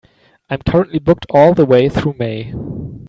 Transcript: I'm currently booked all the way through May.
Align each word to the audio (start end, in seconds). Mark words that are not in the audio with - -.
I'm 0.49 0.57
currently 0.63 0.97
booked 0.97 1.27
all 1.29 1.53
the 1.53 1.63
way 1.67 1.87
through 1.87 2.15
May. 2.17 2.55